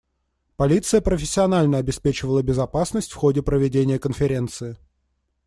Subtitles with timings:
[0.55, 4.77] Полиция профессионально обеспечивала безопасность в ходе проведения конференции.